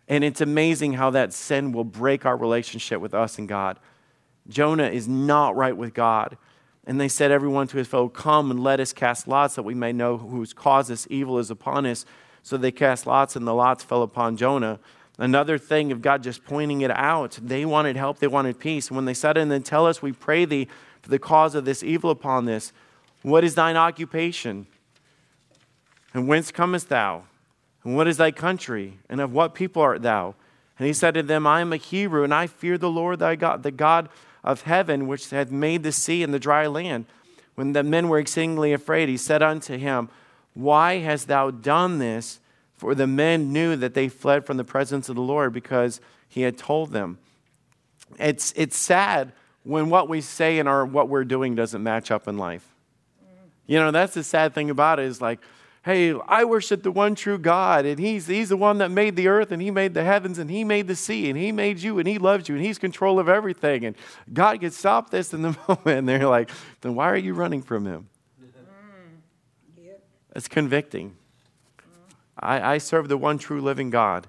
[0.08, 3.78] And it's amazing how that sin will break our relationship with us and God.
[4.48, 6.36] Jonah is not right with God.
[6.88, 9.74] And they said, Everyone to his fellow, Come and let us cast lots that we
[9.74, 12.06] may know whose cause this evil is upon us.
[12.42, 14.80] So they cast lots, and the lots fell upon Jonah.
[15.18, 17.38] Another thing of God just pointing it out.
[17.42, 18.88] They wanted help, they wanted peace.
[18.88, 20.66] And when they said, And then tell us, we pray thee
[21.02, 22.72] for the cause of this evil upon this,
[23.20, 24.66] what is thine occupation?
[26.14, 27.24] And whence comest thou?
[27.84, 28.98] And what is thy country?
[29.10, 30.36] And of what people art thou?
[30.78, 33.36] And he said to them, I am a Hebrew, and I fear the Lord thy
[33.36, 34.08] God, the God
[34.44, 37.06] of heaven, which hath made the sea and the dry land.
[37.56, 40.08] When the men were exceedingly afraid, he said unto him,
[40.54, 42.38] Why hast thou done this?
[42.76, 46.42] For the men knew that they fled from the presence of the Lord because he
[46.42, 47.18] had told them.
[48.16, 49.32] It's, it's sad
[49.64, 52.72] when what we say and our, what we're doing doesn't match up in life.
[53.66, 55.40] You know, that's the sad thing about it is like,
[55.88, 59.26] hey, I worship the one true God, and he's, he's the one that made the
[59.28, 61.98] earth, and He made the heavens, and He made the sea, and He made you,
[61.98, 63.86] and He loves you, and He's control of everything.
[63.86, 63.96] And
[64.30, 65.86] God could stop this in the moment.
[65.86, 66.50] And they're like,
[66.82, 68.10] then why are you running from Him?
[70.36, 71.16] It's convicting.
[72.38, 74.26] I, I serve the one true living God,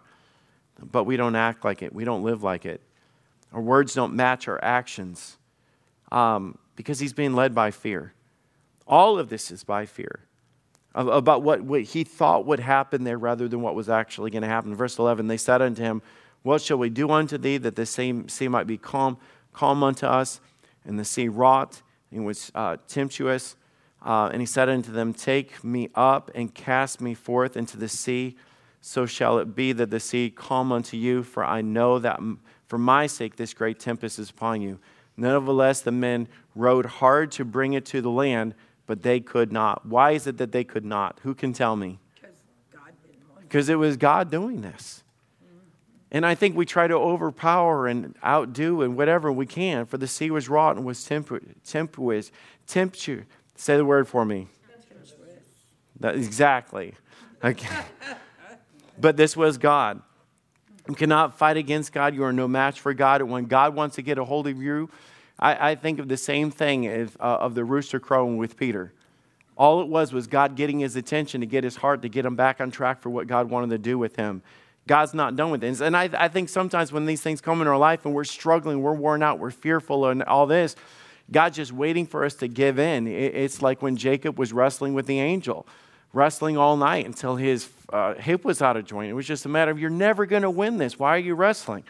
[0.81, 1.93] but we don't act like it.
[1.93, 2.79] We don't live like it.
[3.51, 5.37] Our words don't match our actions
[6.09, 8.13] um, because He's being led by fear.
[8.87, 10.21] All of this is by fear
[10.95, 14.47] about what, what he thought would happen there rather than what was actually going to
[14.47, 14.73] happen.
[14.75, 16.01] Verse 11, they said unto him,
[16.43, 19.17] What shall we do unto thee that the same sea might be calm,
[19.53, 20.39] calm unto us?
[20.85, 23.55] And the sea wrought and was uh, tempestuous.
[24.03, 27.89] Uh, and he said unto them, Take me up and cast me forth into the
[27.89, 28.37] sea.
[28.81, 32.19] So shall it be that the sea calm unto you, for I know that
[32.67, 34.79] for my sake this great tempest is upon you.
[35.17, 38.55] Nevertheless, the men rowed hard to bring it to the land
[38.89, 39.85] but they could not.
[39.85, 41.19] Why is it that they could not?
[41.21, 41.99] Who can tell me?
[43.39, 45.03] Because it was God doing this.
[46.11, 50.07] And I think we try to overpower and outdo and whatever we can, for the
[50.07, 52.31] sea was wrought and was tempestuous.
[52.65, 53.27] Temperature.
[53.55, 54.47] Say the word for me.
[55.99, 56.95] That, exactly.
[57.43, 57.83] Okay.
[58.99, 60.01] but this was God.
[60.87, 62.15] You cannot fight against God.
[62.15, 63.21] You are no match for God.
[63.21, 64.89] And when God wants to get a hold of you,
[65.39, 68.91] I, I think of the same thing uh, of the rooster crowing with Peter.
[69.57, 72.35] All it was was God getting his attention to get his heart, to get him
[72.35, 74.41] back on track for what God wanted to do with him.
[74.87, 75.81] God's not done with things.
[75.81, 78.81] And I, I think sometimes when these things come in our life and we're struggling,
[78.81, 80.75] we're worn out, we're fearful, and all this,
[81.31, 83.05] God's just waiting for us to give in.
[83.05, 85.67] It's like when Jacob was wrestling with the angel,
[86.11, 89.11] wrestling all night until his uh, hip was out of joint.
[89.11, 90.97] It was just a matter of, you're never going to win this.
[90.97, 91.83] Why are you wrestling?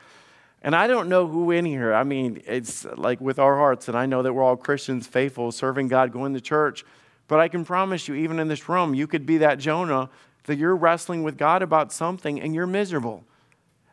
[0.62, 3.98] And I don't know who in here, I mean, it's like with our hearts, and
[3.98, 6.84] I know that we're all Christians, faithful, serving God, going to church.
[7.30, 10.10] But I can promise you, even in this room, you could be that Jonah
[10.46, 13.24] that you're wrestling with God about something and you're miserable.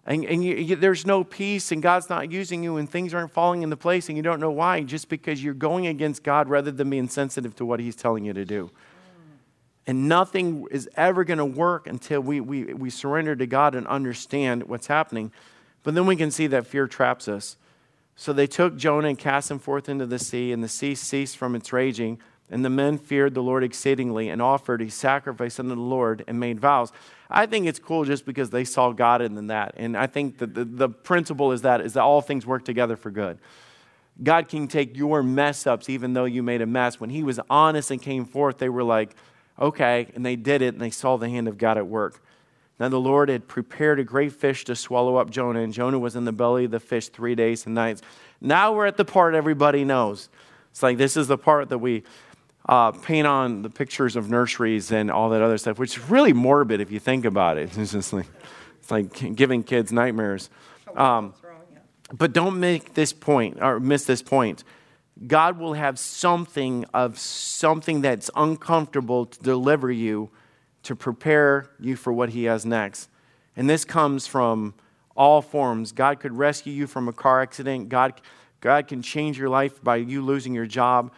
[0.06, 3.32] And, and you, you, there's no peace, and God's not using you, and things aren't
[3.32, 6.70] falling into place, and you don't know why, just because you're going against God rather
[6.70, 8.70] than being sensitive to what He's telling you to do.
[9.86, 13.86] And nothing is ever going to work until we, we, we surrender to God and
[13.86, 15.32] understand what's happening.
[15.86, 17.56] But then we can see that fear traps us.
[18.16, 21.36] So they took Jonah and cast him forth into the sea, and the sea ceased
[21.36, 22.18] from its raging,
[22.50, 26.40] And the men feared the Lord exceedingly and offered a sacrifice unto the Lord and
[26.40, 26.90] made vows.
[27.30, 29.74] I think it's cool just because they saw God in that.
[29.76, 32.96] And I think that the, the principle is that is that all things work together
[32.96, 33.38] for good.
[34.20, 36.98] God can take your mess ups, even though you made a mess.
[36.98, 39.14] When he was honest and came forth, they were like,
[39.56, 40.08] okay.
[40.16, 42.20] And they did it, and they saw the hand of God at work.
[42.78, 46.14] Now the Lord had prepared a great fish to swallow up Jonah, and Jonah was
[46.16, 48.02] in the belly of the fish three days and nights.
[48.40, 50.28] Now we're at the part everybody knows.
[50.70, 52.02] It's like this is the part that we
[52.68, 56.32] uh, paint on the pictures of nurseries and all that other stuff, which is really
[56.32, 57.70] morbid if you think about it.
[57.78, 58.26] It's just like,
[58.78, 60.50] it's like giving kids nightmares.
[60.94, 61.34] Um,
[62.12, 64.64] but don't make this point or miss this point.
[65.26, 70.30] God will have something of something that's uncomfortable to deliver you
[70.86, 73.08] to prepare you for what He has next.
[73.56, 74.74] And this comes from
[75.16, 75.92] all forms.
[75.92, 77.88] God could rescue you from a car accident.
[77.88, 78.20] God,
[78.60, 81.12] God can change your life by you losing your job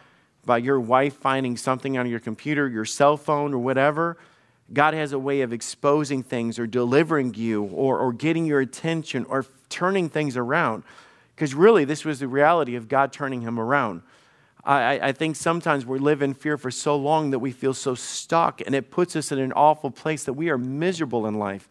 [0.49, 4.17] by your wife finding something on your computer, your cell phone, or whatever,
[4.73, 9.25] God has a way of exposing things or delivering you or, or getting your attention
[9.25, 10.83] or turning things around.
[11.35, 14.01] Because really, this was the reality of God turning him around.
[14.63, 17.95] I, I think sometimes we live in fear for so long that we feel so
[17.95, 21.69] stuck, and it puts us in an awful place that we are miserable in life.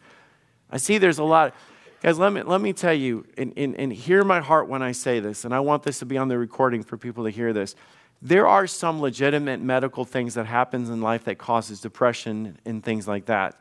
[0.71, 1.53] I see there's a lot.
[2.01, 4.93] Guys, let me, let me tell you, and, and, and hear my heart when I
[4.93, 7.53] say this, and I want this to be on the recording for people to hear
[7.53, 7.75] this
[8.21, 13.07] there are some legitimate medical things that happens in life that causes depression and things
[13.07, 13.55] like that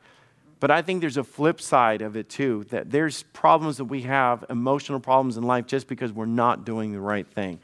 [0.60, 4.02] but i think there's a flip side of it too that there's problems that we
[4.02, 7.60] have emotional problems in life just because we're not doing the right thing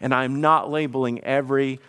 [0.00, 1.80] and i'm not labeling every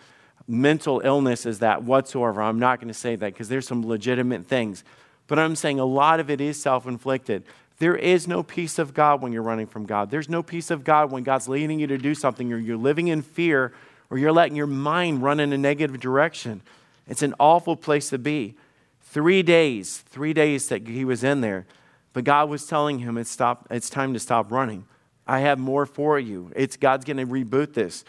[0.48, 4.46] mental illness as that whatsoever i'm not going to say that because there's some legitimate
[4.46, 4.84] things
[5.26, 7.42] but i'm saying a lot of it is self-inflicted
[7.78, 10.84] there is no peace of god when you're running from god there's no peace of
[10.84, 13.72] god when god's leading you to do something or you're living in fear
[14.12, 16.60] or you're letting your mind run in a negative direction.
[17.08, 18.54] It's an awful place to be.
[19.00, 21.64] Three days, three days that he was in there,
[22.12, 24.84] but God was telling him it's, stop, it's time to stop running.
[25.26, 26.50] I have more for you.
[26.56, 28.04] It's God's going to reboot this.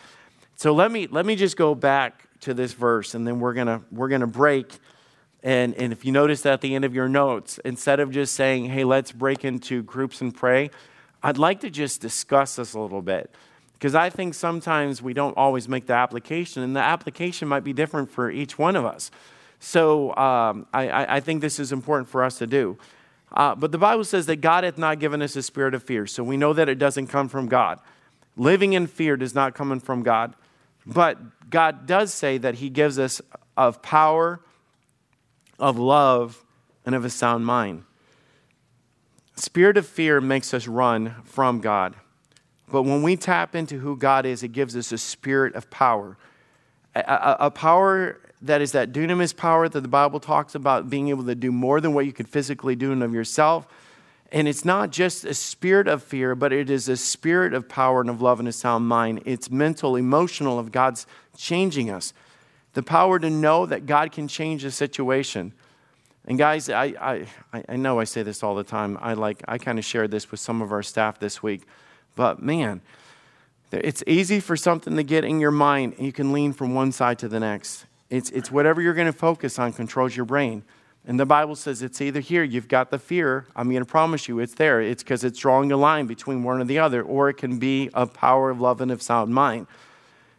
[0.56, 3.82] So let me let me just go back to this verse, and then we're gonna
[3.92, 4.72] we're gonna break.
[5.46, 8.66] And, and if you notice at the end of your notes, instead of just saying,
[8.68, 10.72] hey, let's break into groups and pray,
[11.22, 13.30] I'd like to just discuss this a little bit.
[13.74, 17.74] Because I think sometimes we don't always make the application, and the application might be
[17.74, 19.12] different for each one of us.
[19.60, 22.78] So um, I, I, think this is important for us to do.
[23.34, 26.06] Uh, but the Bible says that God hath not given us a spirit of fear.
[26.06, 27.80] So we know that it doesn't come from God.
[28.38, 30.36] Living in fear does not come from God.
[30.86, 33.22] But God does say that He gives us
[33.56, 34.42] of power,
[35.60, 36.44] of love,
[36.86, 37.84] and of a sound mind.
[39.36, 41.96] Spirit of fear makes us run from God.
[42.70, 46.18] But when we tap into who God is, it gives us a spirit of power.
[46.96, 51.08] A, a, a, power that is that dunamis power that the Bible talks about being
[51.08, 53.68] able to do more than what you could physically do in of yourself.
[54.32, 58.02] And it's not just a spirit of fear, but it is a spirit of power
[58.02, 59.22] and of love and a sound mind.
[59.26, 61.06] It's mental, emotional, of God's
[61.38, 62.14] changing us.
[62.74, 65.54] The power to know that God can change a situation.
[66.26, 68.98] And guys, I, I, I know I say this all the time.
[69.02, 71.62] I like I kind of shared this with some of our staff this week.
[72.16, 72.82] But man,
[73.72, 77.20] it's easy for something to get in your mind you can lean from one side
[77.20, 77.86] to the next.
[78.14, 80.62] It's, it's whatever you're going to focus on controls your brain.
[81.08, 84.28] And the Bible says it's either here, you've got the fear, I'm going to promise
[84.28, 84.82] you it's there.
[84.82, 87.90] It's because it's drawing a line between one or the other, or it can be
[87.96, 89.66] a power of love and of sound mind.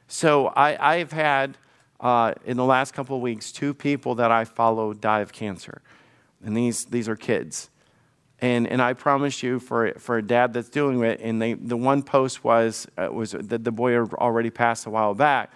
[0.07, 1.59] So I, I've had,
[1.99, 5.83] uh, in the last couple of weeks, two people that I follow die of cancer.
[6.45, 7.71] And these, these are kids.
[8.41, 11.77] And, and I promise you, for, for a dad that's doing it, and they, the
[11.77, 15.51] one post was, uh, was that the boy already passed a while back.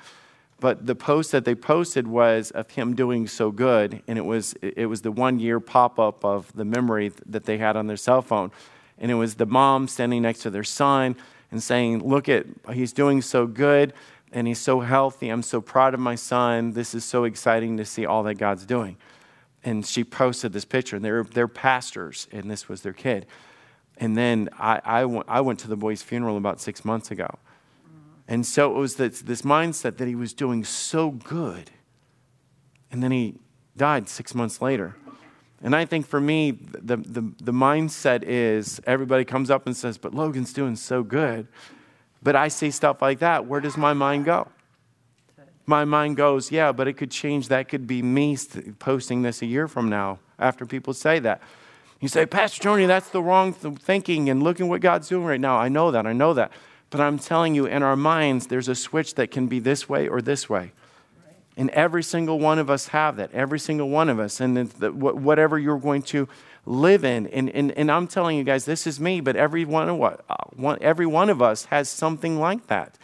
[0.61, 4.55] But the post that they posted was of him doing so good, and it was,
[4.61, 7.97] it was the one year pop up of the memory that they had on their
[7.97, 8.51] cell phone.
[8.99, 11.17] And it was the mom standing next to their son
[11.53, 13.93] and saying, Look at, he's doing so good
[14.33, 15.29] and he's so healthy.
[15.29, 16.73] I'm so proud of my son.
[16.73, 18.97] This is so exciting to see all that God's doing
[19.65, 23.27] and she posted this picture, and they're, they're pastors, and this was their kid.
[23.97, 27.39] And then I, I, went, I went to the boy's funeral about six months ago.
[28.29, 31.71] And so it was this, this mindset that he was doing so good.
[32.91, 33.37] And then he
[33.77, 34.97] died six months later.
[35.63, 39.99] And I think for me, the, the, the mindset is everybody comes up and says,
[39.99, 41.49] But Logan's doing so good.
[42.23, 43.47] But I see stuff like that.
[43.47, 44.49] Where does my mind go?
[45.69, 47.49] my mind goes, yeah, but it could change.
[47.49, 48.39] That could be me
[48.79, 51.43] posting this a year from now after people say that.
[52.01, 55.41] You say, Pastor Tony, that's the wrong thinking, and look at what God's doing right
[55.41, 55.59] now.
[55.59, 56.53] I know that, I know that.
[56.91, 60.09] But I'm telling you, in our minds, there's a switch that can be this way
[60.09, 60.73] or this way.
[61.57, 64.41] And every single one of us have that, every single one of us.
[64.41, 66.29] And the, whatever you're going to
[66.65, 67.27] live in.
[67.29, 70.17] And, and, and I'm telling you guys, this is me, but every one, of, uh,
[70.55, 72.97] one, every one of us has something like that.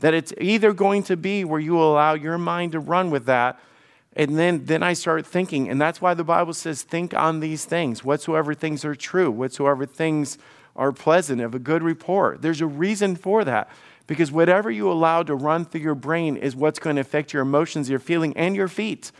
[0.00, 3.58] That it's either going to be where you allow your mind to run with that,
[4.14, 7.64] and then, then I start thinking, and that's why the Bible says, think on these
[7.64, 10.38] things, whatsoever things are true, whatsoever things
[10.76, 12.42] are pleasant, of a good report.
[12.42, 13.70] There's a reason for that.
[14.06, 17.42] Because whatever you allow to run through your brain is what's going to affect your
[17.42, 19.12] emotions, your feeling, and your feet.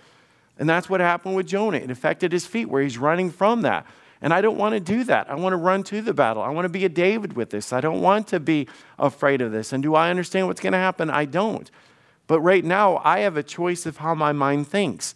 [0.59, 1.78] And that's what happened with Jonah.
[1.78, 3.86] It affected his feet, where he's running from that.
[4.20, 5.30] And I don't want to do that.
[5.30, 6.43] I want to run to the battle.
[6.43, 7.72] I want to be a David with this.
[7.72, 8.68] I don't want to be
[8.99, 9.72] afraid of this.
[9.72, 11.11] And do I understand what's going to happen?
[11.11, 11.70] I don't.
[12.33, 15.14] But right now, I have a choice of how my mind thinks.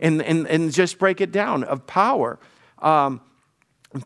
[0.00, 2.38] And, and, and just break it down of power.
[2.78, 3.20] Um,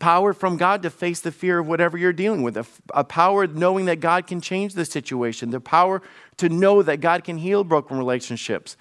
[0.01, 3.47] power from God to face the fear of whatever you're dealing with, a, a, power
[3.47, 6.01] knowing that God can change the situation, the power
[6.39, 8.79] to know that God can heal broken relationships.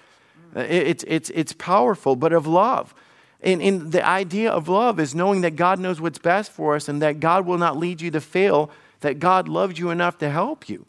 [0.54, 2.94] It's, it's, it's powerful, but of love.
[3.42, 6.88] And, and the idea of love is knowing that God knows what's best for us
[6.88, 8.70] and that God will not lead you to fail,
[9.00, 10.86] that God loves you enough to help you.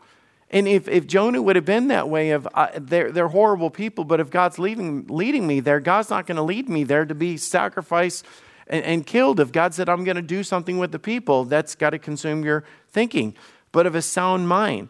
[0.50, 4.06] And if, if Jonah would have been that way of uh, they're, they're horrible people,
[4.06, 7.16] but if God's leading, leading me there, God's not going to lead me there to
[7.16, 8.26] be sacrificed
[8.68, 9.40] and, and killed.
[9.40, 12.46] If God said, I'm going to do something with the people, that's got to consume
[12.46, 13.36] your thinking.
[13.74, 14.88] But of a sound mind,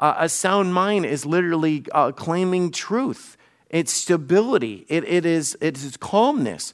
[0.00, 3.36] uh, a sound mind is literally uh, claiming truth
[3.68, 6.72] it's stability, it, it, is, it is calmness.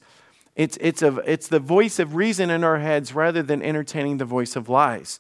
[0.55, 4.27] It's, it's, a, it's the voice of reason in our heads rather than entertaining the
[4.27, 5.19] voice of lies.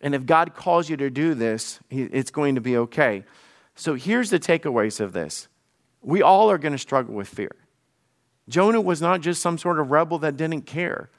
[0.00, 3.24] And if God calls you to do this, it's going to be okay.
[3.74, 5.48] So here's the takeaways of this
[6.02, 7.50] we all are going to struggle with fear.
[8.48, 11.10] Jonah was not just some sort of rebel that didn't care.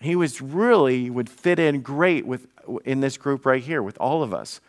[0.00, 2.46] He was really would fit in great with
[2.84, 4.60] in this group right here with all of us.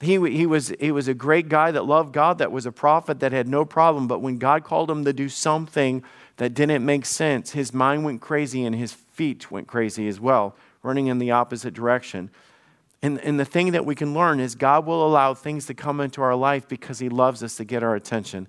[0.00, 3.18] He, he, was, he was a great guy that loved God, that was a prophet,
[3.18, 4.06] that had no problem.
[4.06, 6.04] But when God called him to do something
[6.36, 10.54] that didn't make sense, his mind went crazy and his feet went crazy as well,
[10.84, 12.30] running in the opposite direction.
[13.02, 16.00] And, and the thing that we can learn is God will allow things to come
[16.00, 18.48] into our life because he loves us to get our attention.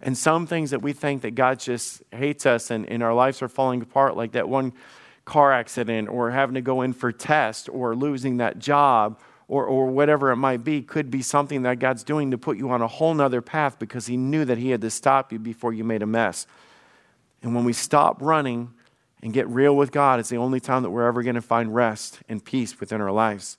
[0.00, 3.42] And some things that we think that God just hates us and, and our lives
[3.42, 4.72] are falling apart, like that one
[5.24, 9.18] car accident or having to go in for test or losing that job
[9.48, 12.70] or, or whatever it might be could be something that God's doing to put you
[12.70, 15.72] on a whole nother path because He knew that He had to stop you before
[15.72, 16.46] you made a mess.
[17.42, 18.72] And when we stop running
[19.22, 21.74] and get real with God, it's the only time that we're ever going to find
[21.74, 23.58] rest and peace within our lives.